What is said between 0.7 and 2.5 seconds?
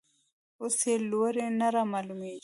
یې لوری نه رامعلومېږي.